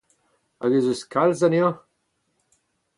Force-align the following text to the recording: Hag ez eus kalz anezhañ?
Hag 0.59 0.71
ez 0.79 0.87
eus 0.91 1.01
kalz 1.11 1.41
anezhañ? 1.45 1.75